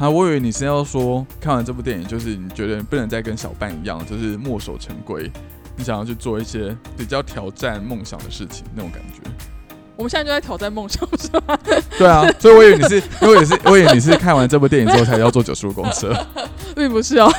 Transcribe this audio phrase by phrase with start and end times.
[0.00, 5.30] 啊，我以为你是要说看完这部电影，就是你觉得不能再跟小半一样，就是墨守成规，
[5.76, 9.30] 你想要去做一些比较挑战梦想的事情那种感觉。
[9.96, 11.58] 我们现在就在挑战梦想，是吗？
[11.98, 16.16] 对啊，所以我以为你是，我以为是，我以为你是看完这部电影之后才要坐九十五公车，
[16.74, 17.30] 并不是哦。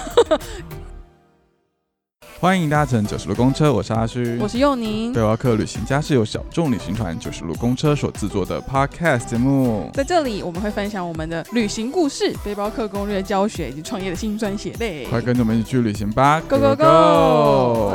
[2.41, 5.13] 欢迎搭乘九十路公车，我是阿虚，我是佑宁。
[5.13, 15.05] 背包客旅行家是由小众旅行团九十路公车所制作的 Podcast 节目，在这里我们会分享我们的旅行故事、背包客攻略教学以及创业的辛酸血泪。
[15.05, 17.93] 快跟着我们一起去旅行吧！Go Go Go！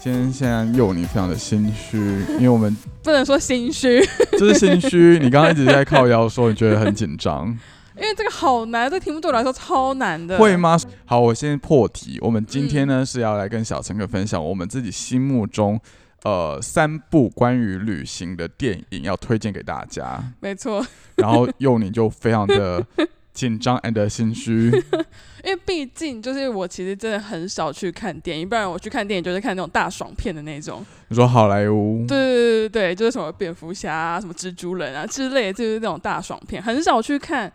[0.00, 1.98] 今天现在佑宁非常的心虚，
[2.30, 5.20] 因为我们 不能说心虚，就是心虚。
[5.22, 7.56] 你刚刚一直在靠腰说你觉得很紧张。
[8.00, 10.38] 因为这个好难，这个题目对我来说超难的。
[10.38, 10.78] 会吗？
[11.04, 12.18] 好，我先破题。
[12.22, 15.78] 我们今天呢是要来跟小乘客分享我们自己心目中
[16.24, 20.18] 呃三部关于旅行的电影，要推荐给大家。
[20.40, 20.84] 没错。
[21.16, 22.82] 然后幼宁就非常的
[23.34, 24.70] 紧张 and 心虚，
[25.44, 30.84] 因为毕竟就是我其实真的很少去看电影，不然我去看电影就是看那种大爽片的那种。
[31.08, 32.06] 你说好莱坞？
[32.06, 37.52] 对对对对对，就是什么蝙蝠侠啊、什么蜘蛛人啊之类，就是那种大爽片，很少去看。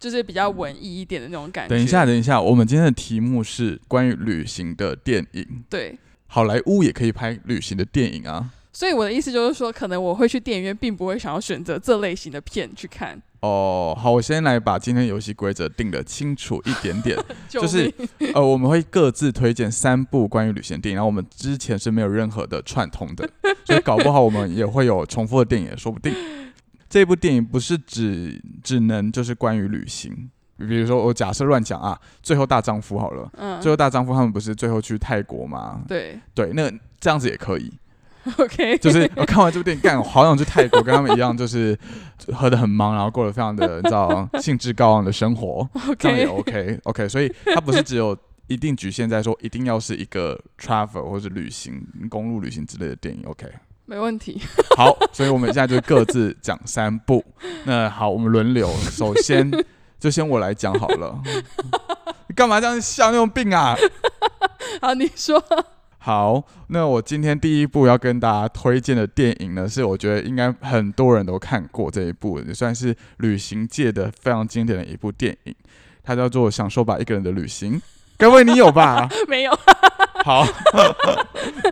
[0.00, 1.74] 就是比较文艺一点的那种感觉。
[1.74, 5.46] 等一下，等一下，我们今天的题目是关于旅行的电影。
[5.68, 8.50] 对，好莱坞也可以拍旅行的电影啊。
[8.72, 13.20] 所以我的意思就是说，可能我会去电影院，并不会想要选择这类型的片去看。
[13.40, 17.92] 哦，好，我先来把今天游戏规则定的清楚一点点， 就是
[18.32, 23.28] 呃，我们会各自推荐三部关于旅行电影，然后我们之前是没有任何的串通的，
[23.64, 26.14] 所以搞不好我们也会有重复的电影，说不定。
[26.90, 35.82] 这部电影不是只只能就是关于旅行，比如说我假设乱讲啊，最后大丈夫好了，嗯，最后大丈夫他们不是最后去泰国吗？
[35.86, 36.18] 对。
[36.34, 36.68] 对，那
[36.98, 37.72] 这样子也可以，
[38.36, 41.78] OK，就是我看完这部电影，干我好想去泰国，跟他们一样，就是
[42.32, 48.18] 喝的很忙，然后过得非常的你知道兴致高昂的生活，这样也 OK，OK，所以它不是只有
[48.48, 51.80] 一定局限在说一定要是一个 travel 或者旅行
[52.10, 53.46] 公路旅行之类的电影，OK。
[53.90, 54.40] 没问题。
[54.78, 57.24] 好，所以我们现在就各自讲三部。
[57.64, 58.72] 那好，我们轮流。
[58.88, 59.50] 首先，
[59.98, 61.20] 就先我来讲好了。
[62.28, 63.10] 你干嘛这样笑？
[63.10, 63.74] 那种病啊？
[64.80, 65.42] 好，你说。
[65.98, 75.54] 好，那我今天第一部要跟大家推荐的电影呢，是我觉得应该很多人都看过这一部，也算是旅行界的非常经典的一部电影。
[76.04, 77.76] 它叫做《享受吧一个人的旅行》。
[78.16, 79.08] 各位，你有吧？
[79.26, 79.58] 没有。
[80.22, 80.46] 好，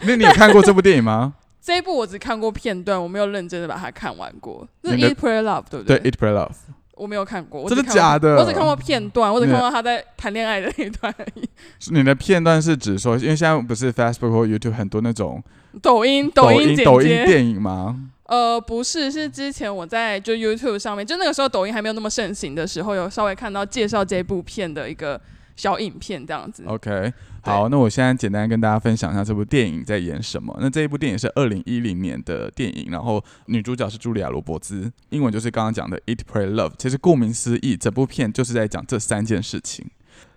[0.02, 1.34] 那你有看过这部电影吗？
[1.68, 4.66] 这一部我只看过片段，我没有认真的把它看完过。
[4.84, 5.98] 是《Eat Pray Love》对不对？
[5.98, 6.48] 对，《Eat Pray Love》
[6.94, 8.36] 我没有看过，真的假的？
[8.36, 11.46] 我只看过片段，我只看到他在谈恋爱的那一段而已。
[11.92, 15.44] 你的片段是指说，因为现在不是 Facebook 或 YouTube 很多那种
[15.82, 18.00] 抖音、抖音、抖音电影吗？
[18.24, 25.20] 呃，不是，是之前我在就 YouTube 上面，就那个时候抖音还没有那么盛行的时候，有稍微看到介绍这部片的一个。
[25.58, 30.56] 小影片这样子，OK，好，那我现在简单跟大家分享一下这部电影在演什么。
[30.60, 36.74] 那这一部电影是二零一零年的电影，然后女主角是茱莉亚·罗伯兹，英文就是刚刚讲的 Eat, Pray, Love。
[36.78, 39.84] 其实顾名思义，整部片就是在讲这三件事情。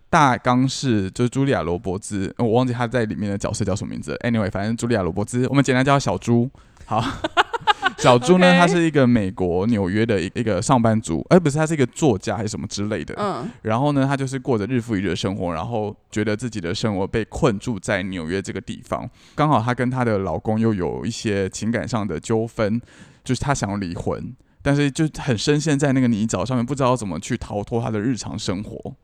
[0.09, 4.17] 大纲是就是茱莉亚·罗伯兹，我忘记她在里面的角色叫什么名字。
[4.23, 6.49] Anyway，反正茱莉亚·罗伯兹，我们简单叫她小猪。
[6.85, 7.05] 好。
[8.01, 13.13] 小猪呢，他是一个美国纽约的一一个上班族，哎，不是，他是一个作家还是什么之类的。
[13.17, 13.47] 嗯。
[13.61, 19.07] 然后呢，他就是过着日复一日的生活，然后觉得自己的生活被困住在纽约这个地方。
[19.35, 22.81] 刚好她跟她的老公又有一些情感上的纠纷，
[23.23, 24.33] 就是她想要离婚，
[24.63, 28.95] 但是就很深陷在那个泥沼上面，不知道怎么去逃脱她的日常生活。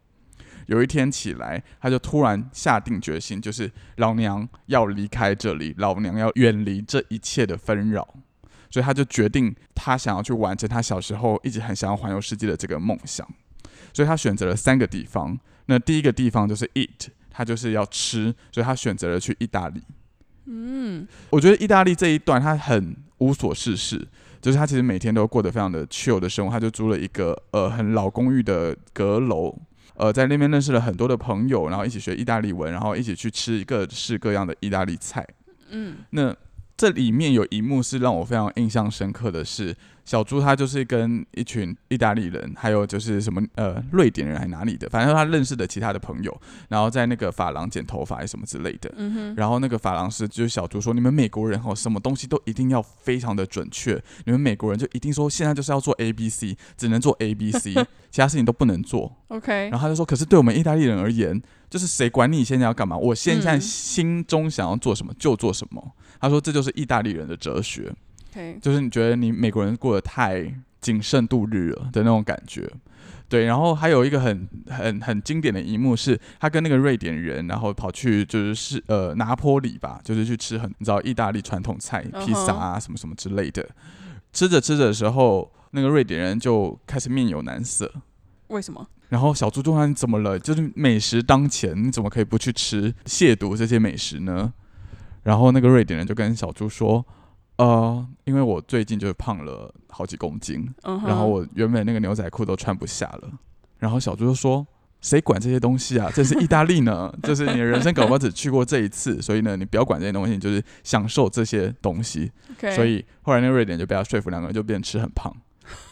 [0.66, 8.06] 有一天起来，她就突然下定决心，就是老娘要离开这里，老娘要远离这一切的纷扰。
[8.70, 13.28] 所以他就决定，他想要去完成他小时候一直很想要环游世界的这个梦想。
[13.94, 15.38] 所以他选择了三个地方。
[15.66, 19.82] 那第一个地方就是 eat，他就是要吃，所以他选择了去意大利。
[20.46, 24.08] 嗯，我觉得意大利这一段他很无所事事，
[24.40, 26.52] 就是他其实每天都过得非常的 chill 的生活。
[26.52, 29.58] 他就租了一个呃很老公寓的阁楼，
[29.96, 35.26] 呃在那边认识了很多的朋友，然后一起学意大利文，然后一起去吃各式各样的意大利菜。
[35.70, 36.36] 嗯，那。
[36.78, 39.76] 这里面有一幕是让我非常印象深刻的是。
[40.06, 48.90] 小猪他就是跟一群意大利人，还有就是什么呃瑞典人还哪里的，反正他认识的其他的朋友，然后在那个发廊剪头发还是什么之类的。
[48.96, 49.36] 嗯哼。
[49.36, 54.02] 然后那个发廊师就是小猪说：“你们美国人哦，什么东西都一定要非常的准确。
[54.24, 57.74] 你们美国人就一定说现在就是要做 A B C，只能做 A B C，
[58.10, 59.14] 其他事情都不能做。
[59.28, 59.68] ”OK。
[59.70, 62.96] 然后他就说：“可是对我们意大利人而言，就是谁管你现在要干嘛？
[62.96, 67.94] 我现在心中想要做什么就做什么。”他说：“这就是意大利人的哲学。”
[68.34, 72.70] 对，就是你觉得你美国人过得太谨慎度日了的那种感觉。
[73.30, 83.68] 对，然后还有一个很很很经典的一幕是，他跟那个瑞典人，然后跑去就是是呃拿坡里吧，就是去吃很你知道意大利传统菜披萨啊什么什么之类的。
[84.32, 87.92] 吃着吃着的时候，那个瑞典人就开始面有难色。
[88.48, 88.88] 为什么？
[89.10, 90.38] 然后小猪就问你怎么了？
[90.40, 94.54] 就是美食当前，你怎么可以不去吃亵渎这些美食呢？
[95.28, 97.06] 然后那个瑞典人就跟小猪说。
[97.58, 103.32] 呃，因为我最近就是胖了好几公斤，然后我原本那个牛仔裤都穿不下了。
[103.80, 104.64] 然后小猪就说
[105.02, 106.08] ：“谁管这些东西啊？
[106.14, 112.32] 这是意大利呢， 就是你的人生搞不好只去过这一次，所以呢，你不要管这些东西，你就是享受这些东西。”
[112.76, 115.36] 所以后来那个瑞典就被他说服，两个人就变吃很胖。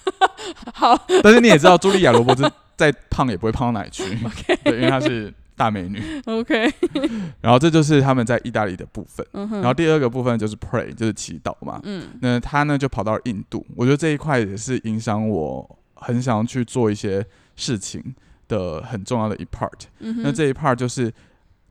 [0.71, 2.47] 好，但是你也知道，茱莉亚·罗伯兹
[2.77, 4.03] 再胖也不会胖到哪里去，
[4.63, 5.33] 对，因为她是。
[5.55, 6.71] 大美女，OK，
[7.41, 11.79] 然后这就是他们在意大利的部分，然后第二个部分就是 pray，就是祈祷嘛。
[11.83, 17.25] 嗯，那他呢就跑到了印度，我觉得这一块也是影响我很想要去做一些
[17.55, 18.15] 事情
[18.47, 19.85] 的很重要的一 part。
[19.99, 21.11] 那这一 part 就是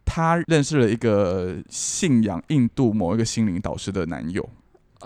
[0.04, 4.48] 他认识了一个信仰印度某一个心灵导师的男友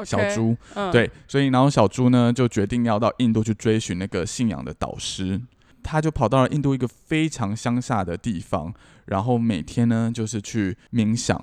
[0.04, 0.56] 小猪，
[0.92, 5.40] 对，所以然后小猪呢就决定要到印度去追寻那个信仰的导师。
[5.90, 8.74] 他就跑到了印度一个非常乡下的地方，
[9.06, 11.42] 然后每天呢就是去冥想，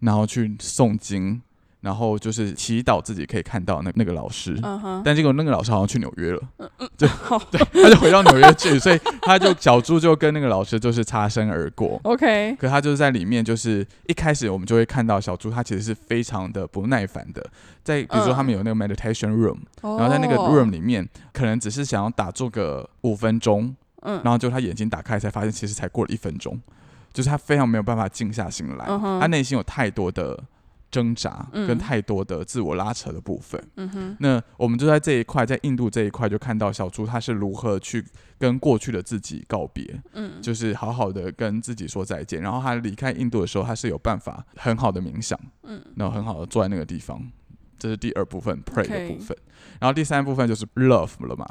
[0.00, 1.40] 然后去诵经。
[1.80, 4.58] 然后就是祈祷自己可以看到那那个老师，
[5.04, 6.40] 但结果那个老师好像去纽约了，
[6.96, 7.08] 对
[7.52, 12.00] 对，他就回到纽约去，所以他就小猪就跟那个老师就是擦身而过。
[12.02, 17.46] OK，可他就是在里面，就是一开始我们就会看到小猪，他其实是非常的不耐烦的。
[17.84, 23.72] 在比如说他们有那个 meditation room，然后在那个 room 里面，可能只是想要打坐个五分钟，
[24.02, 26.60] 嗯，然后就他眼睛打开才发现，其实才过了一分钟，
[27.12, 28.84] 就是他非常没有办法静下心来，
[29.20, 30.36] 他内心有太多的。
[30.90, 33.62] 挣扎跟太多的自我拉扯的部分，
[34.20, 38.04] 那我们就在这一块，在印度这一块就看到小猪他是如何去
[38.38, 42.40] 跟过去的自己告别，嗯，就是好好的跟自己说再见。
[42.40, 47.22] 然后他离开印度的时候，他是有办法很好的冥想，嗯，然后很好的坐在那个地方，
[47.78, 49.36] 这是第二部分 pray 的部分。
[49.78, 51.46] 然后第三部分就是 love 了嘛。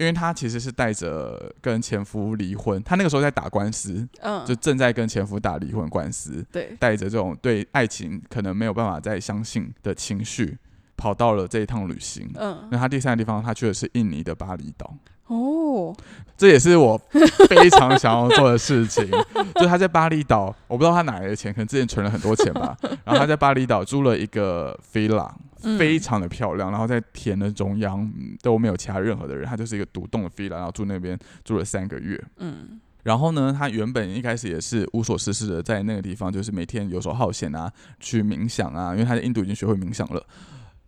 [0.00, 10.56] 因为她其实是带着跟前夫离婚，她那个时候在打官司，嗯，就正在跟前夫打离婚官司，对，带着这种对爱情可能没有办法再相信的情绪，
[10.96, 14.96] 跑到了这一趟旅行，嗯，那她第三个地方，她去的是印尼的巴厘岛。
[15.30, 15.94] 哦，
[16.36, 17.00] 这也是我
[17.48, 19.08] 非常想要做的事情。
[19.54, 22.76] 就他在巴厘岛，我不知道他哪来的钱，可能之前存了很多钱吧。
[23.04, 25.30] 然后他在巴厘岛租了一个 villa，
[25.78, 26.72] 非常的漂亮。
[26.72, 28.10] 然后在田的中央
[28.42, 32.20] 都没有其他任何的人，他就是一个独栋的 villa，然后住那边住了三个月。
[32.38, 40.26] 嗯，然后呢，他原本一开始也是无所事事的，在那个地方就是每天游手好闲啊，去冥想啊，因为他在印度已经学会冥想了。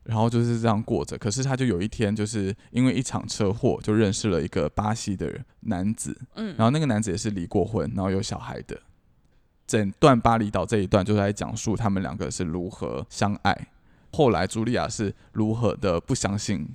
[0.05, 8.81] 然后就是这样过着，可是他就有一天，就是因为一场车祸，就认识了一个巴西的男子，嗯，然后那个男子也是离过婚，然后有小孩的。
[9.65, 13.69] 整段巴厘岛这一段，就在讲述他们两个是如何相爱。
[14.13, 16.69] 后来茱莉亚是如何的不相信，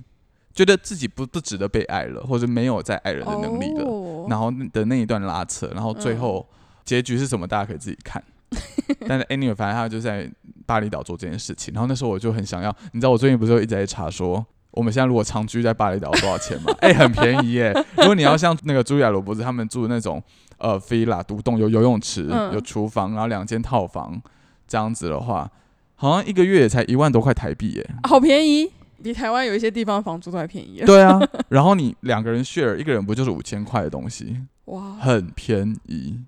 [0.52, 6.44] 觉得自己不不值得被爱了，或者没有再爱人的能力了，然后的那一段拉扯，然后最后
[6.84, 8.20] 结局是什么，大家可以自己看。
[9.06, 10.30] 但是 anyway，反正他就在
[10.66, 11.72] 巴厘岛做这件事情。
[11.74, 16.72] 然后那时候我就很想要，你知道我最近不是一直在查说，我们现在如果长居在巴厘岛多少钱吗？
[16.80, 17.72] 哎，很便宜耶！
[17.96, 20.22] 如果你要像那个茱莉亚罗伯兹他们住的那种
[20.58, 24.20] 呃 villa 独栋，有游泳池、有厨房，然后两间套房
[24.66, 25.50] 这样子的话，
[25.94, 28.70] 好像一个月也才一万多块台币耶，好便宜，
[29.02, 30.82] 比台湾有一些地方房租都还便宜。
[30.86, 31.20] 对啊，
[31.50, 34.36] 然后你两个人 share，一个人不就是五千块的东西？
[34.66, 36.20] 哇，很便宜。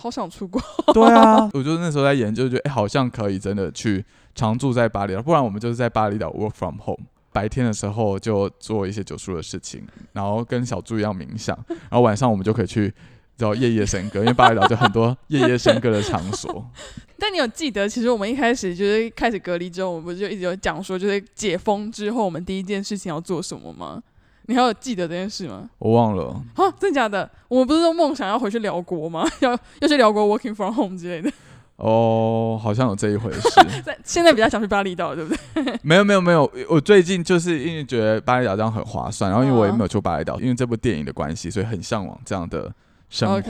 [0.00, 0.62] 好想出国，
[0.94, 12.94] 对啊，我就那时候在研究，觉得哎，好像可以真的去常住在巴厘岛，不然我们就是在巴厘岛 work from home，白天的时候就做一些九叔的事情，然后跟小猪一样冥想， 然后晚上我们就可以去
[13.36, 16.64] 叫夜夜笙歌，因为巴厘岛就很多夜夜笙歌的场所。
[17.18, 24.00] 但你有记得，其实我们一开始就是开始隔离之后，我们不就一直有讲说，就是解封之后，我们第一件事情要做什么吗？
[24.48, 25.68] 你还有记得这件事吗？
[25.78, 26.42] 我忘了。
[26.54, 27.30] 啊，真的假的？
[27.48, 29.28] 我们不是说梦想要回去辽国吗？
[29.40, 29.50] 要
[29.80, 31.30] 要去辽国 working from home 之类的。
[31.76, 33.40] 哦，好像有这一回事。
[33.84, 35.78] 在现在比较想去巴厘岛，对不对？
[35.84, 42.72] 没有没有没有，我最近就是因为觉得巴厘岛这样很划算，然后因为我也没有去巴厘岛，因为这部电影的关系，所以很向往这样的。
[43.10, 43.42] 生活，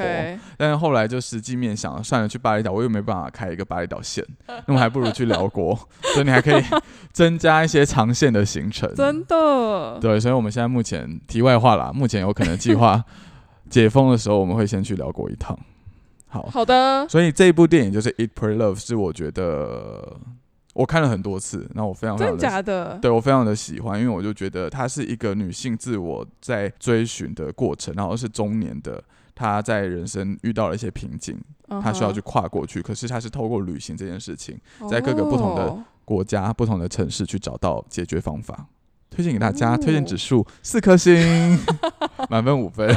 [0.56, 4.24] 但是后来就实际面想，算了，去巴厘岛我又没办法开一个巴厘岛线，
[4.66, 5.74] 那么还不如去辽国，
[6.14, 6.62] 所以你还可以
[7.12, 8.92] 增加一些长线的行程。
[8.94, 13.02] 真的，对，所以我们现在目前题外话啦，目前有可能计划
[13.68, 15.58] 解封的时候，我们会先去辽国一趟。
[16.28, 20.16] 好好的，所以这一部电影就是《Eat Pray Love》，是我觉得。
[20.74, 22.96] 我看了很多次，然后我非常非常的？
[23.02, 29.02] 对我非常的喜欢，因为我就觉得它是一个女性自我在追寻的过程，然后是中年的
[29.38, 34.58] 她在人生遇到了一些瓶颈，嗯她需要去跨过去，可是他是透过旅行这件事情，
[34.90, 38.66] 在各个不同的哦国家、不同的城市去找到解决方法。
[39.08, 41.56] 推荐给大家，哦推荐指数四颗星，
[42.28, 42.92] 满分五分。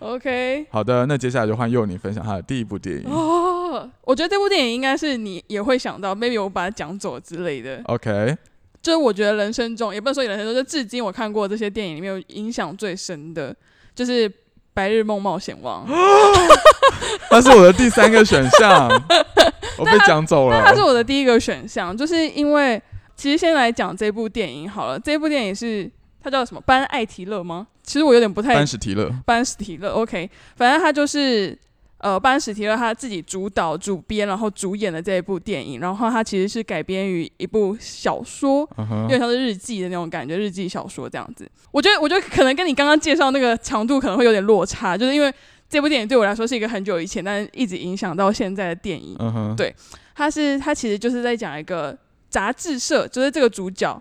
[0.00, 0.66] OK。
[0.70, 3.08] 好的，那接下来就换佑你分享他的第一部电影。
[3.08, 7.80] 哦，我觉得这部电影应该是你也会想到，maybe 我把它讲走之类的。
[7.84, 8.36] OK，
[8.82, 13.54] 就是我觉得人生中，也不能说人生中，就至今我看过这些电影里面影响最深的，
[13.94, 14.28] 就是
[14.74, 15.86] 《白日梦冒险王》。
[17.30, 18.88] 那是我的第三个选项，
[19.78, 20.62] 我被讲走了。
[20.62, 22.80] 它是我的第一个选项，就是因为
[23.16, 24.98] 其实先来讲这部电影好了。
[24.98, 25.90] 这部电影是
[26.22, 26.60] 它叫什么？
[26.66, 27.66] 班艾提勒吗？
[27.82, 31.56] 其实我有点不太班史提勒，班史提勒，OK，反正他就是
[32.04, 41.50] 呃班史提勒他自己主导、主编，然后主演的这一部电影，然后它其实是改编于一部小说，嗯有点哼，像是日记的那种感觉，日记小说这样子。
[41.70, 45.32] 我觉得，我觉得可能跟你刚刚介绍那个长度可能会有点落差，就是因为
[45.66, 49.16] 这部电影对我来说是一个很久以前，但是一直影响到现在的电影。
[49.18, 49.74] 嗯哼，对
[50.14, 51.96] 它是它其实就是在讲一个
[52.28, 53.98] 杂志社，就是这个主角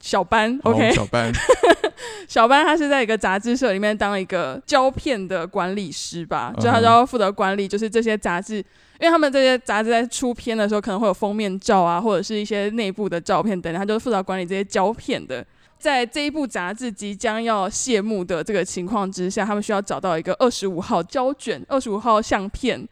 [0.00, 1.32] 小班，OK，小班，
[2.28, 8.56] 小班他是在一个杂志社里面当一个胶片的管理师吧，就他就要负责管理，就是这些杂志，
[9.00, 15.44] 因为他们这些杂志在出片的时候可能会有封面照啊，或者是一些内部的照片等等，他就负责管理这些胶片的。
[15.78, 22.84] 在这一部杂志即将要谢幕的这个情况之下，他们需要找到一个二十五号胶卷、二十五号相片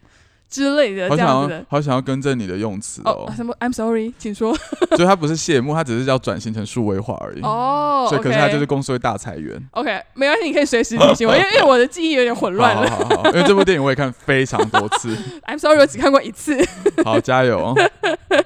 [0.48, 1.58] 之类的好想这样子的。
[1.58, 4.56] 要好想要更正你的用词哦，，哦什么？I'm sorry，请说。
[4.96, 7.40] 所以它不是谢幕，他只是要转型成数位化而已。
[7.42, 9.60] 哦，所以可是他就是公司会大裁员。
[9.72, 12.88] OK，没关系，你可以随时提醒我，因为因为我的记忆有点混乱了。
[12.88, 15.16] 好好好，因为这部电影我也看非常多次。
[15.46, 16.56] I'm sorry，我只看过一次。
[17.04, 17.74] 好，加油！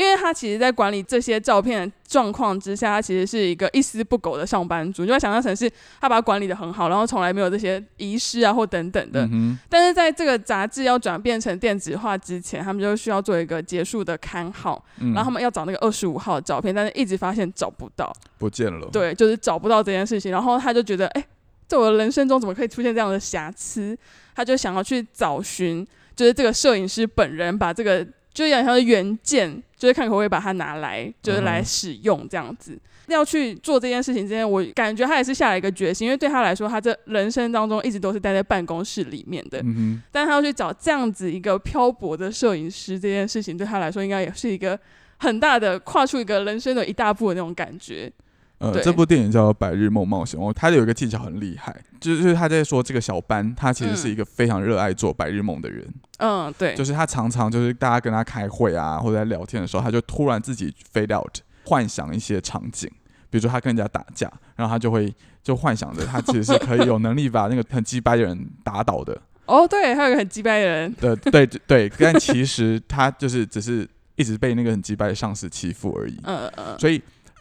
[0.00, 5.02] 因为他其实，在管理这些照片的状况之下，他其实是一个一丝不苟的上班族。
[5.02, 9.28] 你就会想象成是他把它管理的很好，然后从来没有这些遗失啊或等等的。
[9.30, 18.10] 嗯但是在这个杂志要转变成电子化之前，他们就需要做一个结束的刊号，嗯然后他们要找那个二十五号的照片，但是一直发现找不到。
[18.38, 18.88] 不见了。
[18.90, 21.22] 对，就是找不到这件事情，然后他就觉得，哎、
[21.66, 23.94] 在我的人生中怎么可以出现这样的瑕疵？
[24.34, 28.06] 他就想要去找寻，就是这个摄影师本人把这个，
[28.40, 32.78] 就有点像是原件，就是看可不可以把它拿来，就是来使用这样子。
[33.08, 44.78] 要去做这件事情之前，我感觉他也是下了一个决心，因为对他来说，他这人生当中一直都是待在办公室里面的，嗯但他要去找这样子一个漂泊的摄影师，这件事情对他来说，应该也是一个
[45.18, 48.10] 很大的跨出一个人生的一大步的那种感觉。
[48.60, 55.86] 哼，呃，这部电影叫《白日梦冒险王》，他有一个技巧很厉害，就是他在说这个小班，他其实是一个非常热爱做白日梦的人，
[56.18, 62.88] 嗯，对，就是他常常就是大家跟他开会啊，或者在聊天的时候，他就突然自己 fade out，幻想一些场景，
[63.30, 65.12] 比如说他跟人家打架，然后他就会
[65.42, 76.20] 就幻想着他其实是可以有能力把那个很鸡掰的人打倒的， 哦，对，还有一个很鸡掰的人，对对对，但其实他就是只是一直被那个很鸡掰的上司欺负而已。
[76.24, 77.00] 嗯嗯，所以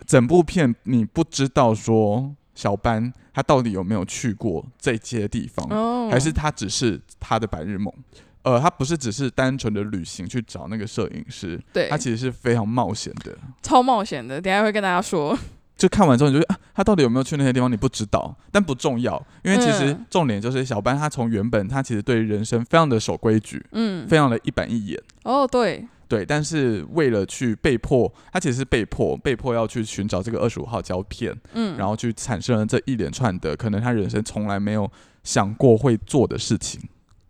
[0.09, 7.93] 整部片你不知道说小班他到底有没有去过这些地方，哦，还是他只是他的白日梦。
[8.41, 13.37] 呃，他不是只是单纯的旅行去找那个摄影师，对他，其实是非常冒险的。
[13.61, 15.37] 超冒险的，等下会跟大家说。
[15.77, 24.99] 就看完之后，你就啊、他到底有没有去那些地方，你不知道，但不重要，因为其实嗯重点就是小班他从原本他其实对人生非常的守规矩，嗯，非常的一板一眼。
[25.23, 34.91] 哦，对，对，但是为了去被迫，他其实是被迫，被迫要去寻找这个二十五号胶片，嗯，然后去产生了这一连串的可能他人生从来没有
[35.23, 36.81] 想过会做的事情。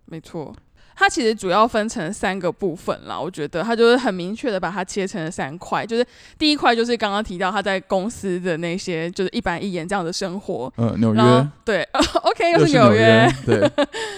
[0.06, 0.56] 没错。
[1.00, 6.06] 它其实主要分成三个部分啦，我觉得它就是很明确的把它切成了三块，就是
[6.38, 11.88] 第一块就是刚刚提到他在公司的那些就是一板一眼这样的生活，呃，纽约对，
[12.24, 13.72] OK 又又是纽约，， 对，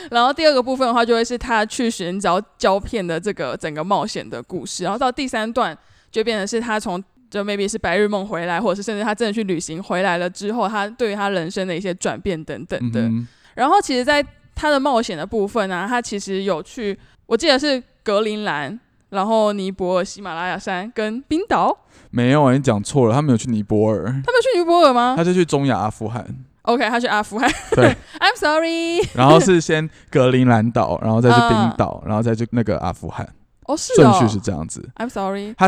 [0.09, 5.77] 然后第二个部分的话就会是他去寻找胶片的这个整个冒险的故事，然后到第三段
[6.11, 13.01] 就变成是他从就 maybe 是白日梦回来，或者是甚至他真的去旅行回来了之后，他对于他人生的一些转变等等的。
[13.01, 14.25] 嗯然后其实，在
[14.61, 21.75] 他的冒险的部分呢、他其实有去，我记得是格陵兰，然后尼泊尔、喜马拉雅山跟冰岛。
[22.11, 26.23] 没有啊，你讲错了，他没有去尼泊尔，他们去尼泊尔吗他就去中亚阿富汗
[26.61, 27.51] ，？OK，他去阿富汗。
[27.73, 27.85] 对，
[28.21, 28.99] I'm sorry。
[29.15, 33.27] 然后是先格陵兰岛， 然后再去冰嗯岛，然后再去那个阿富汗，
[33.65, 34.15] 哦，是顺哦。
[34.19, 34.87] 序是这样子。
[34.97, 35.55] I'm sorry。
[35.57, 35.67] 他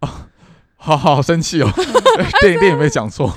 [0.00, 0.08] 哦
[0.80, 1.68] 好好生气哦！
[2.40, 3.28] 电影电影被讲错，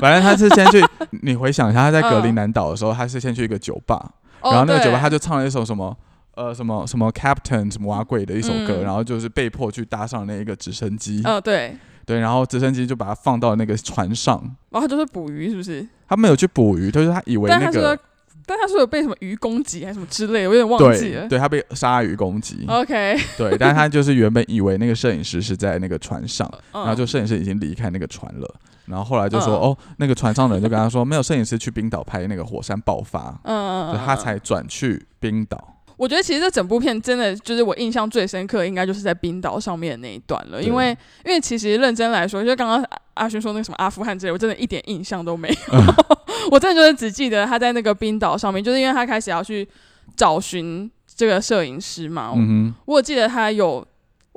[0.00, 0.84] 反正他是先去，
[1.22, 4.10] 你回想一下，他在格陵兰岛的时候，他是先去一个酒吧，哦
[4.42, 5.96] 然后那个酒吧他就唱了一首什么
[6.34, 8.82] 呃什么什么 Captain 什么瓦贵的一首歌，嗯。
[8.84, 11.76] 然后就是被迫去搭上那一个直升机，嗯、对，
[12.06, 14.40] 对，然后直升机就把它放到那个船上，
[14.70, 15.86] 然后他就是捕鱼，是不是？
[16.08, 17.98] 他没有去捕鱼，他说他以为那个
[18.46, 21.20] 但他说，有被什么鱼攻击还是什么之类的，我有点忘记了。
[21.22, 28.54] 对对，他被鲨鱼攻击，OK，对，但他就是原本以为那个摄影师是在那个船上， 嗯、然后就摄影师已经离开那个船了，
[28.88, 35.76] 然后后来就说、嗯哦，那个船上的人就跟他说，没有，摄影师去冰岛拍那个火山爆发，嗯嗯他才转去冰岛。
[35.96, 40.62] 我觉得其实这整部片真的就是我印象最深刻，应该就是在冰岛上面的那一段了。
[40.62, 45.54] 因为因为其实认真来说，就刚刚阿阿勋说那个什么阿富汗之类，我真的一点印象都没有。
[45.72, 45.84] 嗯
[46.52, 49.68] 我真的就是只记得他在那个冰岛上面，就是因为他开始要去
[50.16, 52.32] 找寻这个摄影师嘛。
[52.36, 53.84] 嗯我记得他有。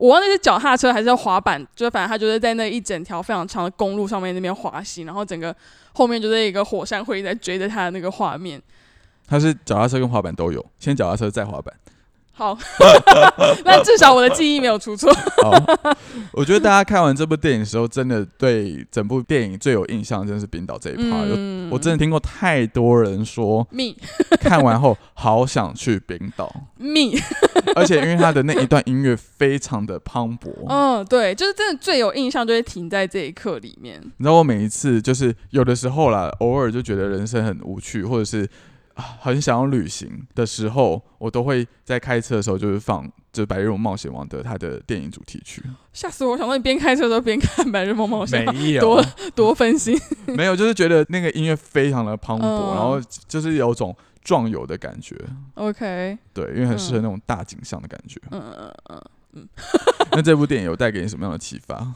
[0.01, 5.55] 我忘记是脚踏车还是滑板，就是反正他就是在那一整条非常长的公路上面那边滑行，然后整个
[5.93, 8.60] 后面就是一个火山灰在追着他的那个画面。
[9.27, 11.72] 他是脚踏车跟滑板都有，先脚踏车再滑板。
[12.41, 12.57] 好，
[13.63, 15.15] 那至少我的记忆没有出错。
[16.33, 21.19] 我觉得大家看完这部电影的时候，真的对整部电影最有印象，真的是冰岛这一趴。
[21.24, 23.65] 有嗯我真的听过太多人说
[24.39, 27.12] 看完后好想去冰岛，me，
[27.75, 30.51] 而且因为他的那一段音乐非常的磅礴。
[30.67, 34.01] 嗯， 对，就是真的最有印象，就会停在这一刻里面。
[34.01, 38.50] 你知道我每一次就是有的时候啦，偶尔就觉得人生很无趣，或者是啊
[38.95, 45.63] 很想要旅行的时候，我都会在开车的时候就是放就是《白日梦冒险王》的他的电影主题曲。
[45.93, 46.38] 吓死我！
[46.38, 49.05] 想说你边开车的时候边看《白日梦冒险王》，没有多，
[49.36, 49.98] 多分心。
[50.27, 55.15] 没有，就是觉得那个音乐非常的磅礴，嗯然后就是有种壮游的感觉。
[55.55, 58.19] OK，对，因为很适合那种大景象的感觉。
[58.31, 59.01] 嗯嗯嗯
[59.33, 59.48] 嗯，
[60.12, 61.93] 那这部电影有带给你什么样的启发？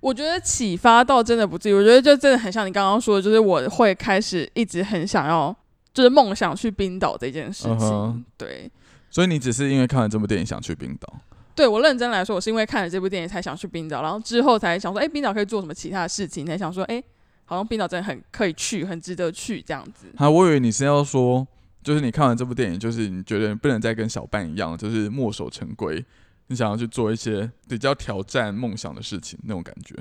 [0.00, 5.54] 我觉得启发倒真的不至于，我觉得就真的很像你刚刚说的，就是我会开始一直很想要，
[5.92, 8.24] 就是梦想去冰岛这件事情。
[8.36, 8.70] 对，
[9.10, 11.20] 所以你只是因为看了这部电影想去冰岛？
[11.54, 17.02] 对我认真来说，我是因为看了这部电影才想去冰岛，然后之后才想说，哎、冰岛可以做什么其他的事情，才想说，哎、
[17.44, 20.06] 好像冰岛真的很可以去，很值得去这样子。
[20.16, 21.46] 啊，我以为你是要说，
[21.82, 26.02] 就是你看完这部电影，就是你觉得你不能再跟小半一样，就是墨守成规，
[26.46, 29.94] 你想要去做一些比较挑战梦想的事情那种感觉。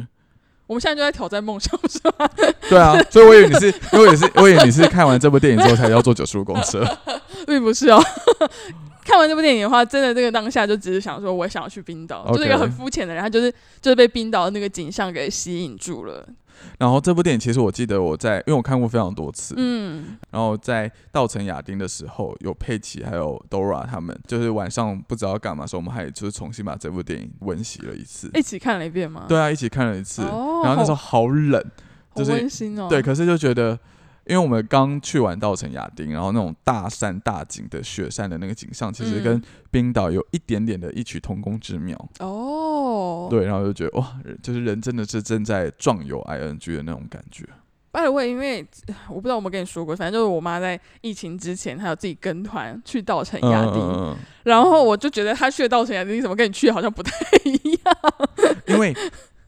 [0.71, 2.29] 我们现在就在挑战梦想，是吗？
[2.69, 6.81] 对啊，所以我以为你是，因为我也是，我以为你是看完这部电影之后才要坐九十五公车。
[7.45, 8.01] 并不是哦。
[9.03, 16.25] 看完这部电影的话，真的这个当下就只是想说，我想要去冰岛就是一个很肤浅的人，他就是就是被冰岛的那个景象给吸引住了。
[16.80, 28.30] 然后这部电影其实我记得我在，因为我看过非常多次，嗯，然后在稻城亚丁的时候，有佩奇还有 Dora 他们，就是晚上不知道干嘛的时候，我们还就是重新把这部电影温习了一次。
[28.34, 29.26] 一起看了一遍吗？
[29.28, 30.21] 对啊，一起看了一次。
[30.24, 31.62] 哦，然后那时候好冷，
[32.10, 32.88] 好就是好温馨哦。
[32.89, 33.78] 对，可是就觉得，
[34.25, 41.97] 因为我们刚去完稻城亚丁，然后那种大山大景的雪山的那个景象，其实嗯跟冰岛有一点点的异曲同工之妙。
[42.19, 47.45] 哦，对，然后就觉得哇，就是人真的是正在壮游 ing 的那种感觉。
[47.93, 57.12] by the way，因为呃我不知道我们跟你说过，反正就是我妈在疫情之前，她有自己跟团去稻城亚丁，然后我就觉得她去的稻城亚丁怎么跟你去好像不太
[57.43, 57.97] 一样。
[58.17, 58.95] 嗯，因为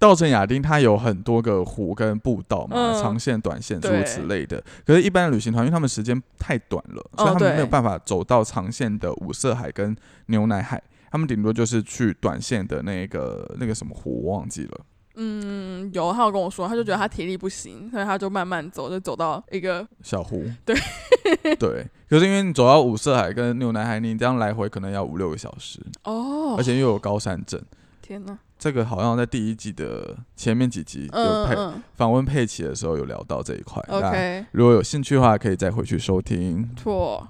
[0.03, 4.61] 稻城亚丁它有很多个湖跟步道嘛，嗯长线、短线诸如此类的。
[4.85, 10.83] 可是，一般的旅行团，因为他们时间太短了，所以他们没有办法走到长线的五色海跟牛奶海。
[11.09, 14.81] 他们顶多就是去短线的那个那个什么湖，我忘记了。
[15.15, 20.75] 嗯，有，他有跟我说，他就觉得他体力不行，所以他就慢慢走，就走到一个小湖， 对
[21.55, 21.87] 对。
[22.09, 27.61] 可是因为你走到五色海跟牛奶海，你这样来回可能要五六个小时，哦而，且又有高山症。
[28.01, 33.83] 天哪，这个好像在第一季的前面几集有佩嗯嗯访问佩奇的时候有聊到这一块。
[33.89, 36.69] ，OK，如果有兴趣的话，可以再回去收听。
[36.77, 37.27] 错，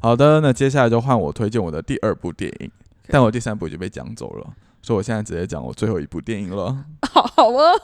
[0.00, 2.70] 好的，那接下来就换我推荐我的第二部电影，
[3.08, 4.46] 但我第三部已经被讲走了，
[4.80, 6.74] 所以我现在直接讲我最后一部电影了。
[7.12, 7.76] 好 好啊，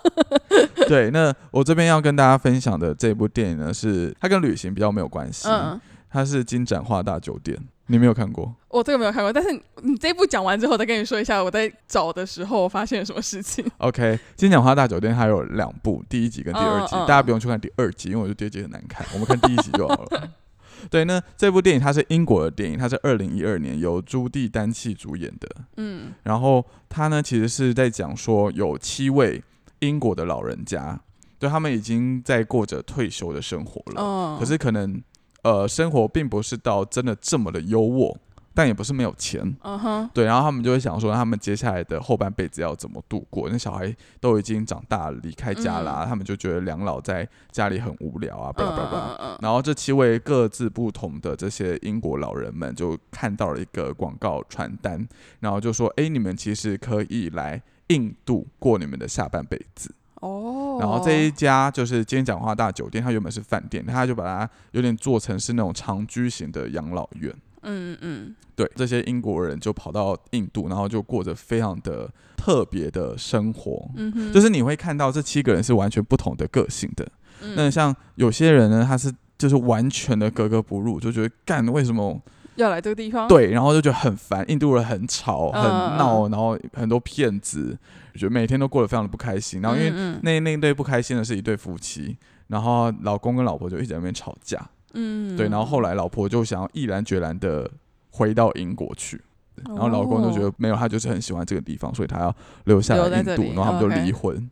[0.89, 5.79] 对，那我这边要跟大家分享的这部电影呢，是它跟旅行比较没有关系，嗯，
[6.17, 7.55] 它是《金盏花大酒店》，
[7.89, 8.55] 你没有看过？
[8.71, 9.53] 我这个没有看过，但是
[9.83, 13.63] 你这一部讲完之后，再跟你说一下我在找的时候发现了什么事情。
[13.77, 14.03] OK，
[14.35, 20.29] 《金盏花大酒店》它有两部，第一集跟第二集，嗯嗯大家不用去看第二集，因为我觉得第二集很难看，我们看第一集就好了。
[20.91, 25.49] 对，那这部电影它是英国的电影，它是二零一二年由朱蒂丹契主演的。
[25.77, 29.43] 嗯然后它呢，其实是在讲说有七位
[29.81, 30.99] 英国的老人家，
[31.39, 35.03] 对他们已经在过着退休的生活了，嗯，可是可能
[35.47, 38.17] 呃生活并不是到真的这么的优渥，
[38.53, 39.41] 但也不是没有钱。
[39.63, 43.49] 嗯哼，对，然后他们就会想说，他们接下来的后半辈子要怎么度过？
[43.51, 55.07] 那小孩都已经长大了，离开家啦，他们就觉得两老在家里很无聊啊，然后这七位各自不同的这些英国老人们就看到了一个广告传单，
[55.41, 60.31] 然后就说：“哎，你们其实可以来印度过你们的下半辈子。”哦，
[60.79, 67.35] 然后这一家就是今天讲话大酒店，它原本是饭店，他就把它有点做成是那种长居型的养老院。
[67.63, 73.91] 嗯嗯对，这些英国人就跑到印度，然后就过着非常的特别的生活。
[73.97, 77.07] 嗯哼，就是你会看到这七个人是完全不同的个性的。
[77.43, 82.19] 嗯那像有些人呢，他是就是完全的格格不入，就觉得干为什么
[82.57, 87.79] 要来这个地方，，对，然后就觉得很烦，印度人很吵很嗯闹，然后很多骗子，
[88.15, 89.61] 觉得每天都过得非常的不开心。
[89.63, 92.17] 然后因为嗯那那一对不开心的是一对夫妻，
[92.49, 94.61] 然后老公跟老婆就一直在那边吵架，
[94.95, 97.71] 嗯，对，然后后来老婆就想要毅然决然的
[98.11, 99.21] 回到英国去。
[99.65, 104.51] 然后老公就觉得没有，他就是很喜欢这个地方，所以他要留下来印度，然后他们就离婚。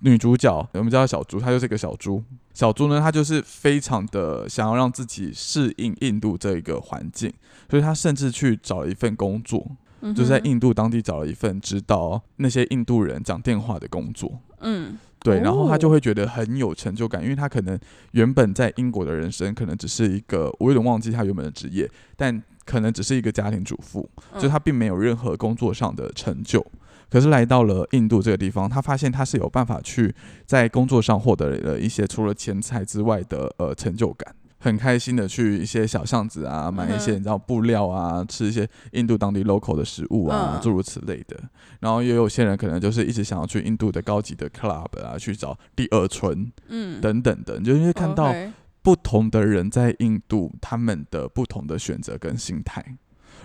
[0.00, 2.20] 女主角我们叫她小猪，她就是一个小猪。
[2.54, 7.32] 小猪呢，他就是非常的想要让自己适应印度这一个环境，
[7.70, 9.66] 所以他甚至去找了一份工作，
[10.00, 14.40] 嗯就是在印度当地找了一份指导那些印度人讲电话的工作。
[14.60, 17.78] 嗯对，然后他哦就会觉得很有成就感，因为他可能
[18.10, 26.64] 原本在英国的人生可能只是一个，我有点忘记他原本的职业，但可能只是一个家庭主妇，就嗯他并没有任何工作上的成就。
[27.12, 30.14] 可是来到了印度这个地方，他发现他是有办法去
[30.46, 41.38] 在工作上获得了一些除了钱财之外的呃成就感，很开心的去一些小巷子啊，买一些你知道布料啊，吃一些印度当地 local 的食物啊，嗯诸如此类的。
[41.80, 48.34] 然后也有些人可能就是一直想要去印度的高级的 club 啊，去找第二春嗯，等等的，你就会看到
[48.80, 52.96] 不同的人在印度他们的不同的选择跟心态。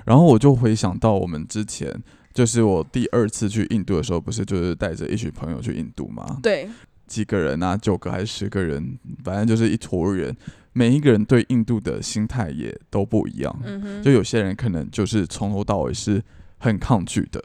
[0.05, 2.01] 然后我就回想到我们之前，
[2.37, 6.37] 就是我第二次去印度的时候，不是就是带着一群朋友去印度吗？
[6.43, 6.69] 对，
[7.07, 10.37] 几个人啊，九个还是十个人，反正就是一坨人，
[10.71, 13.59] 每一个人对印度的心态也都不一样。
[13.65, 16.23] 嗯，就有些人可能就是从头到尾是
[16.59, 17.43] 很抗拒的，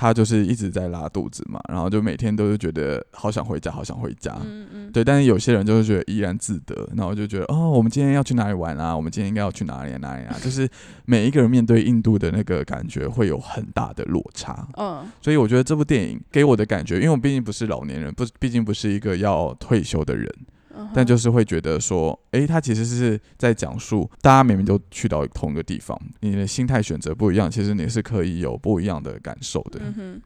[0.00, 4.32] 他就是一直在拉肚子嘛，然后就每天都是觉得好想回家，好想回家。
[4.44, 8.96] 嗯嗯，对，但是有些人就是觉得怡然自得，然后就觉得哦，我们今天要去哪里玩啊？
[8.96, 10.36] 我们今天应该要去哪里、啊、哪里啊？
[10.40, 10.68] 就是
[11.04, 20.32] 每一个人面对印度的那个感觉会有很大的落差，嗯所以我觉得这部电影给我的感觉，因为我毕竟不是老年人，不，毕竟不是一个要退休的人，
[20.78, 29.80] 嗯，但就是会觉得说，诶，他其实是在讲述大家明明都去到同一个地方，你的心态选择不一样，其实你是可以有不一样的感受的。
[29.82, 30.22] 嗯哼。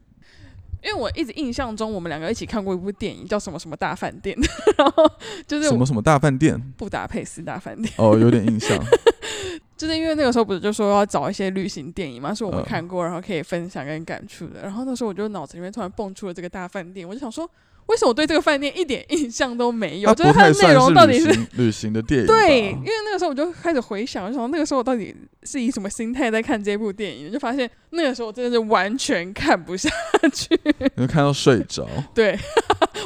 [0.85, 4.37] 因为我一直印象中，我们两个一起看过一部电影，叫什么什么大饭店，
[4.77, 5.09] 然后
[5.47, 8.77] 就是什么什么大饭店布达佩斯大饭店，哦，有点印象。
[9.79, 14.63] 就是因为那个时候不是就说要找一些旅行电影嘛，是我们嗯看过，然后可以分享跟感触的。
[14.63, 17.49] 然后那时候我就脑子里面突然蹦出了这个大饭店，我就想说，
[17.87, 20.09] 为什么我对这个饭店一点印象都没有？
[20.09, 29.91] 它就是它的内容到底是旅行 的电影，对，因为那个时候我就开始回想，就想那个时候我到底是以什么心态在看这部电影，就发现那个时候我真的是完全看不下
[30.33, 30.59] 去。
[30.97, 31.87] 你会看到睡着。
[32.15, 32.39] 对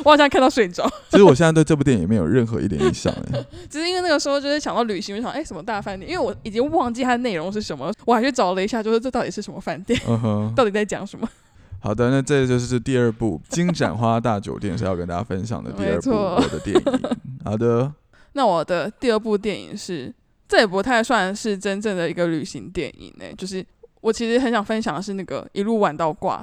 [0.04, 3.44] 我好像看到睡着，其实我现在对这部电影没有任何一点印象哎。
[3.68, 11.28] 只是因为那个时候就是想到旅行，我就想哎、什么大饭店，因为我已经忘记它的内容是什么，我还去找了一下，就是这到底是什么饭店，嗯哼，到底在讲什么。
[11.86, 17.16] 好的，那这就是第二部《金盏花大酒店》是要跟大家分享的第二部我的电影。
[17.44, 17.92] 好的，
[18.34, 20.12] 那我的第二部电影是，
[20.48, 23.64] 这也不太算是真正的一个旅行电影呢、就是
[24.00, 26.38] 我其实很想分享的是那个一路玩到挂，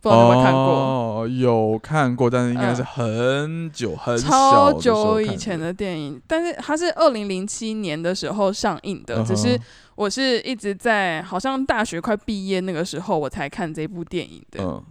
[0.00, 0.62] 不知道你有没有看过？
[0.62, 9.58] 哦，有看过，但是应该是嗯很久、很久超久以前的电影，但是它是二零零七年的时候上映的，嗯只是
[10.00, 14.64] 我是一直在好像大学快毕业那个时候我才看这部电影的。
[14.64, 14.82] 嗯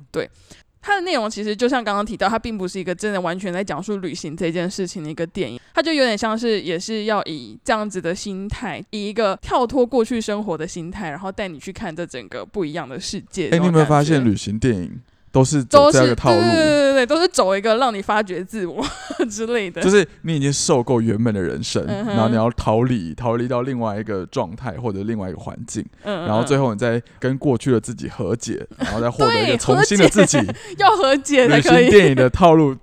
[0.82, 13.50] 它的内容其实就像刚刚提到，它并不是一个真的完全在讲述旅行这件事情的一个电影，它就有点像是也是要以这样子的心态，以一个跳脱过去生活的心态，然后带你去看这整个不一样的世界。
[13.50, 16.40] 哎、你有没有发现旅旅行电影都是走这样一个套路？
[16.40, 18.84] 对对对都是走一个让你发掘自我
[19.30, 19.82] 之类的。
[19.82, 30.38] 就是你已经受够原本的人生，嗯然后你要逃离，逃离到另外一个状态或者另外一个环境，嗯，然后最后后你再跟过去的自己和解， 然后再获得一个重新的自己。
[30.78, 31.90] 要和解才旅行可以。
[31.90, 32.76] 电影的套路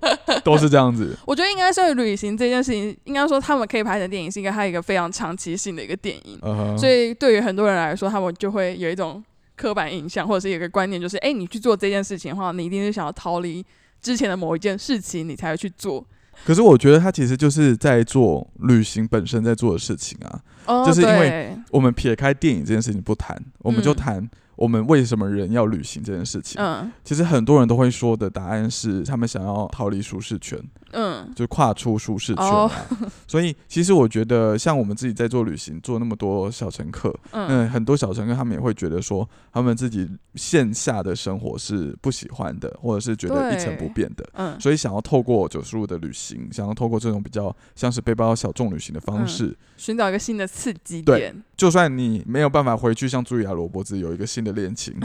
[0.43, 1.15] 都是这样子。
[1.25, 6.39] 我觉得应该是旅行这件事情，应该说他们可以拍成电影，是一个它有一个非常长期性的一个电影。
[6.41, 9.23] 嗯，所以对于很多人来说，他们就会有一种
[9.57, 13.65] 刻板印象，或者是有一个观念，就是哎、你去做这件事情的话，你一定是想要逃离
[13.99, 16.05] 之前的某一件事情，你才会去做。
[16.45, 20.39] 可是我觉得他其实就是在做旅行本身在做的事情啊。
[20.67, 26.61] 哦就是因为我们撇开电影这件事情不谈，我们就嗯谈我们为什么人要旅行这件事情。
[26.61, 32.69] 嗯其实很多人都会说的答案是，他们想要逃离舒适圈，嗯就跨出舒适圈。
[33.25, 44.27] 所以其实我觉得，像我们自己在做旅行，做那么多小乘客，嗯嗯，很多小乘客他们也会觉得说，他们自己线下的生活是不喜欢的，或者是觉得一成不变的。
[44.33, 51.43] 嗯所以想要透过九十五的旅行，想要透过这种比较像是背包小众旅行的方嗯式，寻找一个新的刺激对点。
[51.55, 54.95] 就算你没有办法回去像茱莉亚·罗伯兹有一个新的恋情，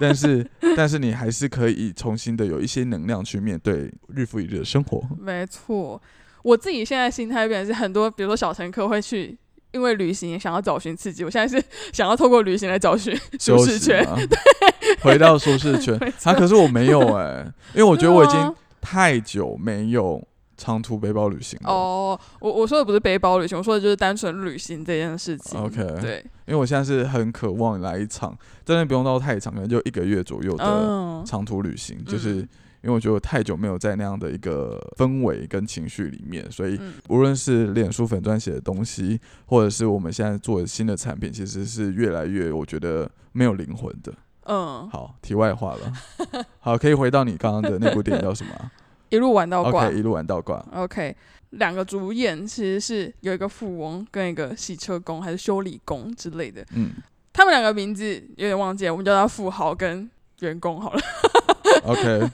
[0.00, 5.02] 但是但是你还是可以重新的有一些能量去面对日复一日的生活。
[5.20, 6.00] 没错，
[6.42, 9.36] 我自己现在心态变成是很多，比如说小乘客会去。
[9.72, 14.02] 因为旅行想要找寻刺激，我现在是 想要透过旅行来找寻舒适圈。
[14.26, 17.44] 对，回到舒适圈啊，可是我没有哎、
[17.74, 21.70] 因为我觉得我已经太久没有长途背包旅行了。
[21.70, 25.60] 哦，我我说的不是背包旅行，我说的就是单纯旅行这件事情。
[25.60, 32.48] OK 对，因为我现在是很渴望来一场，真的不用到太长，可能就一个月左右的嗯，长途旅行，就是嗯
[32.82, 36.92] 因为我觉得我太久没有在那样的一个氛围跟情绪里面，所以嗯。
[37.08, 44.12] 无论是脸书粉专写的东西，或者是我们现在做的新的产品，其实是越来越我觉得没有灵魂的。
[44.44, 45.92] 嗯，好，题外话了，
[46.60, 48.70] 好，可以回到你刚刚的那部电影叫什么啊
[49.08, 49.86] 一路玩到挂。
[49.86, 50.64] ？OK，一路玩到挂。
[50.74, 51.16] OK，
[51.50, 56.90] 两个主演其实是有一个富翁跟一个洗车工还是修理工之类的，嗯
[57.32, 61.00] 他们两个名字有点忘记了，我们叫他富豪跟员工好了。
[61.84, 62.30] ，OK，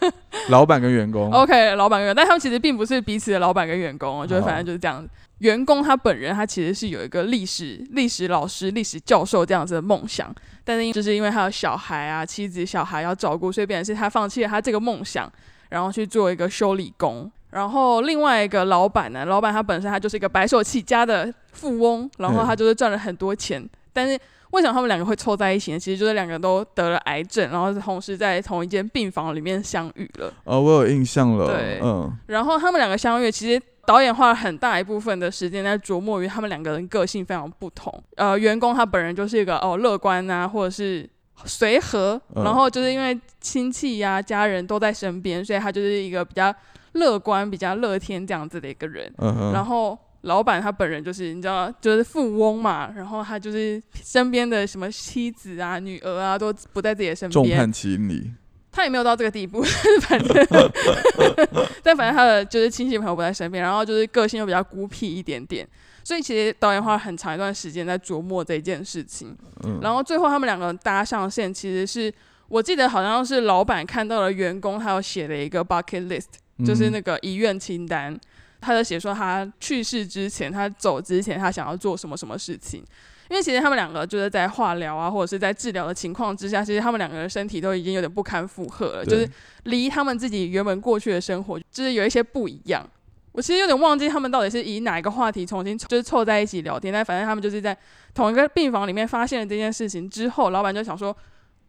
[0.48, 1.28] 老板跟员工。
[1.34, 5.04] OK，老板跟员工，但他们其实并不是彼此的老板跟员工哦，就是反正就是这样。
[5.38, 10.32] 员工他本人他其实是有一个历史历史老师、历史教授这样子的梦想，
[10.62, 15.28] 但是因就是因为他有小孩啊、妻子、小孩要照顾，所以变成是他放弃了他这个梦想，
[15.72, 17.30] 然后去做一个修理工。
[17.50, 24.18] 然后另外一个老板呢，老板他本身他就是一个白手起家的富翁，然后他就是赚了很多钱，但是
[24.52, 25.78] 为什么他们两个会凑在一起呢？
[25.78, 30.32] 其实就是两个都得了癌症，然后同时在同一间病房里面相遇了。
[30.44, 31.46] 哦，我有印象了。
[31.46, 37.92] 对嗯，然后他们两个相遇，其实导演花了很大一部分的时间在琢磨于他们两个人个性非常不同。
[38.16, 41.06] 呃，员工他本人就是一个哦乐观啊，或者是
[41.44, 46.54] 随和，嗯然后就是因为亲戚呀、家人都在身边，所以他就是一个比较
[46.92, 49.12] 乐观、比较乐天这样子的一个人。
[49.18, 58.30] 嗯，然后老板他本人就是你知道，就是富翁嘛，然后他就是身边的什么妻子啊、女儿啊都不在自己的身边，众叛亲离。
[58.74, 59.62] 他也没有到这个地步，
[60.00, 60.46] 反正，
[61.82, 65.68] 但反正他的就是亲戚朋友不在身边，然后就是个性又比较孤僻一点点，
[66.04, 69.36] 所以其实导演花了很长一段时间在琢磨这件事情。
[69.64, 72.12] 嗯，然后最后他们两个搭上线，其实是
[72.48, 76.26] 我记得好像是老板看到了员工，他有写了一个 bucket list，
[76.66, 78.18] 就是那嗯个遗愿清单，
[78.60, 82.84] 他就写说他去世之前，他走之前，他想要做什么什么事情。
[83.30, 89.26] 因为其实他们两个就是在化疗啊，或者是在治疗的情况之下，其实他们两个人身体都已经有点不堪负荷了，就是
[89.62, 92.86] 离他们自己原本过去的生活，就是有一些不一样。
[93.32, 97.76] 我其实有点忘记他们到底是以哪一个话题重新就是凑在一起聊天，但反正他们就是在
[98.14, 101.16] 同一个病房里面发现了这件事情之后，老板就想说，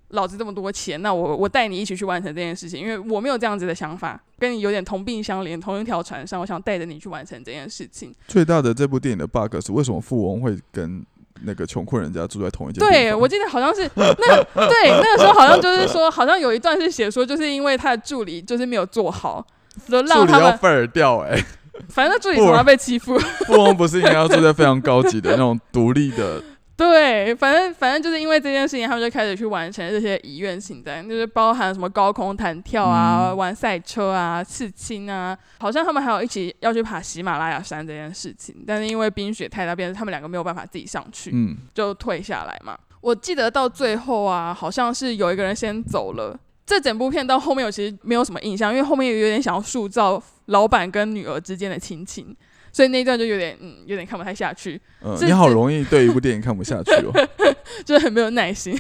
[0.10, 8.14] 老子这么多钱，那我我带你一起去完成这件事情，因为我没有这样子的想法，跟你有点同病相怜，同一条船上，我想带着你去完成这件事情。
[8.28, 11.04] 最大的这部电影的 bug 是为什么富翁会跟
[11.46, 19.46] 那个穷困人家住在同一间对，我记得好像是那对那个时候好像就是说，好像有一段是写说，就是因为他的助理就是没有做好，
[19.88, 21.38] 就助让他们理要份儿掉哎、
[21.90, 23.18] 反正助理总要被欺负。
[23.46, 26.42] 富翁不是应该要住在非常高级的那种独立的？
[26.76, 42.76] 对，反正反正就是因为这件事情，他们就开始去完成这些遗愿清单，就是包含什么高空弹跳啊、嗯玩赛车啊、刺青啊，好像他们还有一起要去爬喜马拉雅山这件事情，但是因为冰雪太大，变成他们两个没有办法自己上去，嗯，就退下来嘛。
[43.02, 46.38] 我记得到最后啊，好像是有一个人先走了。
[46.66, 52.36] 这整部片到后面我其实没有什么印象，因为后面有点想要塑造老板跟女儿之间的亲情，
[52.72, 57.12] 所以那一段就有点嗯有点看不太下去，嗯，你好容易对一部电影看不下去哦。
[57.86, 58.78] 就是很没有耐心。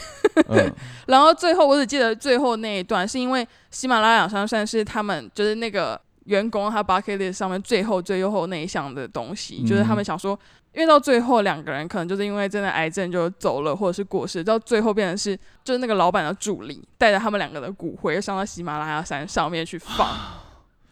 [0.49, 0.73] 嗯
[1.07, 10.39] 然后最后我只记得最后那一段，是因为喜马拉雅山算是他们就是那个员工他 bucket list 上面最后最后那一项的东西，就是他们嗯想说，
[10.73, 20.07] 因为到最后两个人可能就是因为真的癌症就走了，或者是过世，到最后变成是就是那个老板的助理带着他们两个的骨灰上到喜马拉雅山上面去放。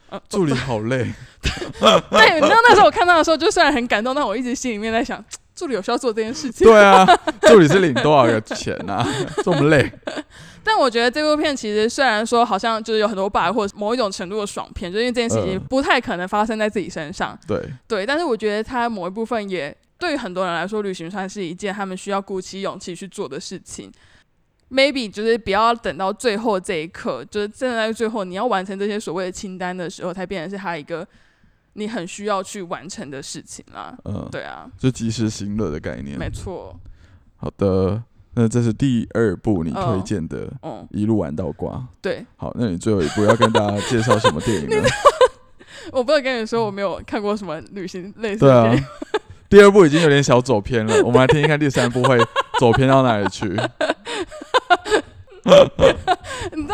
[0.10, 0.98] 呃 助理好累，
[1.42, 5.24] 对，你知道那时候我看到的时候，就虽然很感动，但我一直心里面在想，
[5.62, 6.66] 助理有需要做这件事情。
[6.66, 7.06] 对啊，
[7.42, 9.08] 助理是领多少个钱啊？
[9.46, 9.92] 这么累，
[10.64, 18.04] 但我觉得这部片其实虽然说好像就是有很多 bug 或者某一种程度的爽片，就因为这件事情嗯不太可能发生在自己身上，对，对。
[18.04, 23.92] 但是我觉得它某一部分也对于很多人来说，旅行算是一件他们需要鼓起勇气去做的事情。
[24.72, 31.06] maybe 就是不要等到最后这一刻，就是站在最后你要完成这些所谓的清单的时候，才变成是他一个
[31.74, 33.98] 你很需要去完成的事情啦。
[34.06, 36.18] 嗯，对啊，就及时行乐的概念。
[36.18, 36.80] 没错。
[37.36, 38.04] 好的，
[38.36, 41.86] 那这是第二部你推嗯荐的嗯，一路玩到挂。
[42.02, 44.84] 对，好，那你最后一部要跟大家介绍什么电影 呢？
[45.92, 48.84] 我不能跟你说我没有看过什么旅行类似对啊的电影。，
[49.50, 52.20] 第二部已经有点小走偏了，我们来听一看第三部会
[52.60, 53.50] 走偏到哪里去。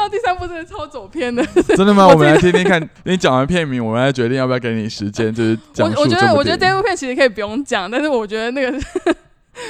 [0.10, 1.46] 第三部真的超走偏的。
[1.76, 2.06] 真的吗？
[2.08, 8.88] 我我们来听听看， 你讲完片名，我们来决定要不要给你时间，就是 讲我我觉得，我觉得这这部部片其实可以不用讲，但是我觉得那个是，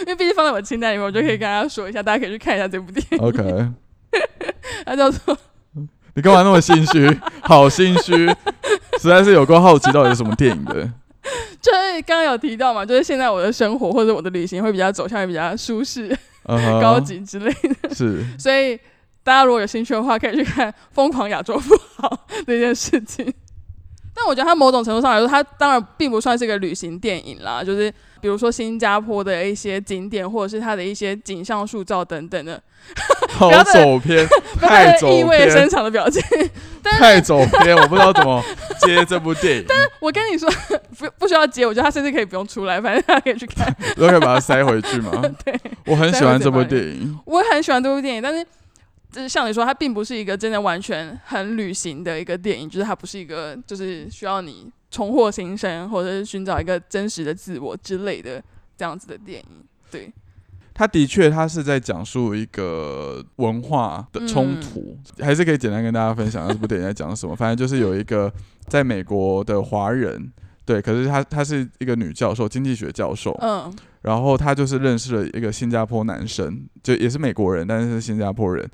[0.02, 3.18] 因为毕竟放在我清单里面，我就可以跟大家说一下，大家可以去看一下这部电影。
[3.20, 3.68] OK，
[4.86, 5.38] 它叫做
[6.16, 7.16] 你干嘛那么心虚？
[7.42, 8.28] 好心虚，
[9.00, 10.90] 实在是有够好奇到底是什么电影的。
[11.62, 16.16] 就是刚刚有提到嘛，就是现在我的生活或者我的旅行会比较走向比较舒适、
[16.82, 17.52] 高级之类
[17.84, 18.80] 的，是所以
[19.28, 22.08] 大家如果有兴趣的话，可以去看《疯狂亚洲富豪》
[22.48, 23.34] 这件事情。
[24.16, 32.60] 但我觉得它某种程度上来说，它当然并不算是一个旅行电影啦，就是比如说新加坡的一些景点，或者是它的一些景象塑造等等的，
[33.30, 34.26] 好走偏，
[34.62, 36.24] 太走意味深，长的表情。
[36.82, 38.42] 太走偏，我不知道怎么
[38.80, 40.50] 接这部电影，但我跟你说，
[40.98, 43.68] 不不需要接，我觉得他甚至可以不用出来，反正大家可以去看。
[43.98, 45.12] 都可以把它塞回去嘛？
[45.44, 45.54] 对，
[45.86, 47.20] 我很喜欢这部电影。
[47.26, 48.44] 我很喜欢这部电影，但是
[49.12, 58.44] 就是像你说，它并不是一个真的完全很旅行的一个电影，就是它不是一个就是需要你重获新生或者是寻找一个真实的自我之类的
[58.78, 59.48] 这样子的电影。
[59.90, 60.12] 对，
[60.74, 67.34] 它的确，它是在讲述一个文化的冲突，还是可以简单跟大家分享下这部电影在讲什么。
[67.34, 68.32] 反正就是有一个
[68.68, 70.32] 在美国的华人，
[70.66, 78.70] 对，可是他他是一个女教授，经济学教授，嗯然后他就是认识了一个新加坡男生，就也是美国人，但是是新加坡人。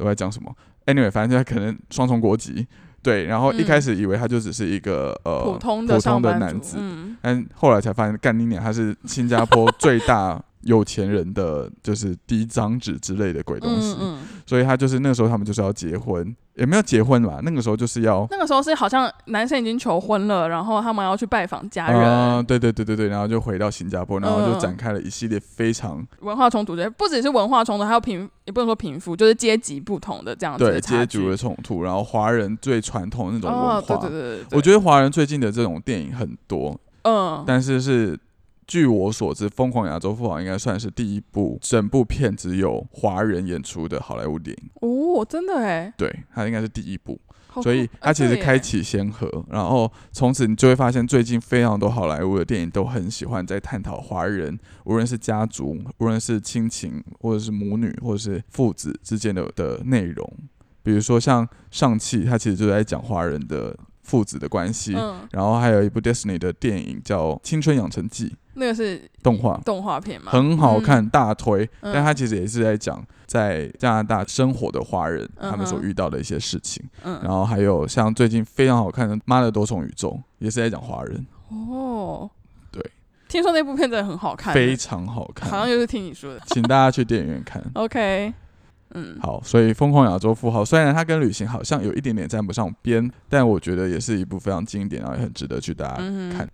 [0.00, 0.54] 我在讲什么
[0.86, 2.66] ？Anyway，反正他可能双重国籍，
[3.02, 3.24] 对。
[3.24, 18.26] 然后一开始以为他就只是一个、呃普通的男子，嗯，但后来才发现，干你娘，他是新加坡最大有钱人的就是第一张纸之类的鬼东西，嗯嗯，所以他就是那个时候他们就是要结婚，也没有结婚吧，那个时候就是要。
[18.30, 33.76] 那个时候是好像男生已经求婚了，然后他们要去拜访家人，啊、对对对对对，然后就回到新加坡，然后就嗯展开了一系列非常文化冲突的，不只是文化冲突，还有贫，也不能说贫富，就是阶级不同的这样子对阶级的冲突，然后华人最传统的那种文化。
[33.76, 38.18] 哦，对对对对对，我觉得华人最近的这种电影很多，嗯，但是是
[38.68, 44.70] 据我所知，《疯狂亚洲富豪》应该算是第一部整部片只有华人演出的好莱坞电影。
[44.82, 47.18] 哦，真的哎，对，它应该是第一部，
[47.62, 60.30] 所以它其实开启先河，然后从此你就会发现，最近非常多好莱坞的电影都很喜欢在探讨华人，无论是家族，无论是亲情，或者是母女，或者是父子之间的的内容。
[60.82, 64.94] 比如说像上汽，它其实就在讲华人的父子的关系。
[64.94, 71.64] 嗯，然后还有一部 Disney 的电影叫《青春养成记那个是》动画，动画片嘛，很好看，大推。
[71.80, 71.92] 嗯。
[71.92, 76.84] 但它其实也是在讲在加拿大生活的华人嗯他们所遇到的一些事情。
[77.02, 82.28] 嗯，然后还有像最近非常好看的《妈的多重宇宙》，也是在讲华人，哦，
[82.70, 82.82] 对，
[83.28, 86.40] 听说那部片真的很好看，非常好看，好像就是听你说的。
[86.46, 87.62] 请大家去电影院看。
[87.74, 88.32] OK，
[88.94, 96.48] 嗯，好，所以《疯狂亚洲富豪》虽然它跟旅行好像有一点点沾不上边，但我觉得也是一部非常经典，然后也很值得去大家看。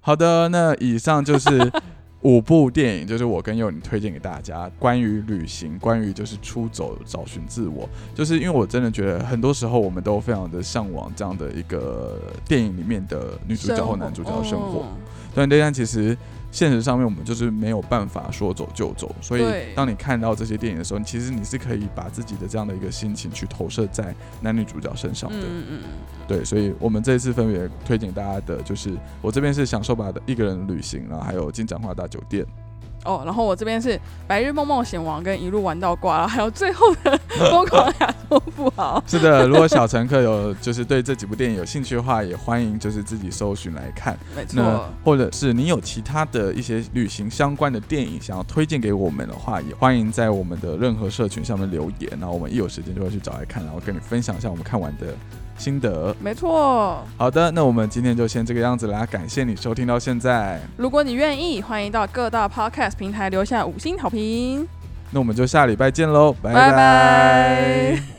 [0.00, 1.70] 好的，那以上就是
[2.22, 14.86] 五部电影，就是我跟佑宁推荐给大家，关于旅行，关于就是出走、找寻自我，就是因为我真的觉得很多时候我们都非常的向往这样的一个电影里面的女主角或男主角的生活。
[15.46, 16.16] 嗯对，但其实
[16.50, 25.36] 现实上面我们就是没有办法说走就走，所以当你看到这些电影的时候，其实你是可以把自己的这样的一个心情去投射在男女主角身上的。
[25.36, 25.80] 嗯嗯嗯，
[26.26, 32.44] 对，所以我们这一次分别推荐大家的就是我这边是享受吧的一个人旅行，然后还有金盏花大酒店。
[33.04, 33.90] 哦，然后我这边是
[34.26, 37.18] 《白日梦冒险王》跟《一路玩到挂》，还有最后的
[37.50, 39.02] 《疯狂亚洲富豪》。
[39.10, 44.18] 是的，如果小乘客有就是对这几部电影有兴趣的话，也欢迎就是自己搜寻来看。
[44.36, 55.06] 没那错，或者是你有其他的一些旅行相关的电影想要推荐给我们的话，也欢迎在我们的任何社群上面留言，然后我们一有时间就会去找来看，然后跟你分享一下我们看完的
[55.58, 56.14] 心得。
[56.20, 57.04] 没错。
[57.18, 64.66] 好的，那我们今天就先这个样子啦，感谢你收听到现在，如果你愿意，欢迎到各大 Podcast 平台留下五星好评。
[65.10, 68.17] 那我们就下礼拜见喽，拜拜拜